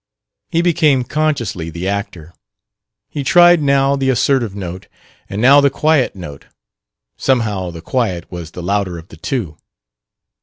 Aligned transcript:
He 0.49 0.63
became 0.63 1.03
consciously 1.03 1.69
the 1.69 1.87
actor. 1.87 2.33
He 3.07 3.23
tried 3.23 3.61
now 3.61 3.95
the 3.95 4.09
assertive 4.09 4.55
note, 4.55 4.87
and 5.29 5.39
now 5.39 5.61
the 5.61 5.69
quiet 5.69 6.15
note; 6.15 6.47
somehow 7.17 7.69
the 7.69 7.83
quiet 7.83 8.25
was 8.31 8.49
the 8.49 8.63
louder 8.63 8.97
of 8.97 9.09
the 9.09 9.17
two. 9.17 9.57